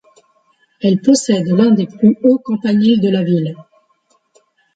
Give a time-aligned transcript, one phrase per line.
[0.81, 3.55] Elle possède l'un des plus hauts campaniles de la ville.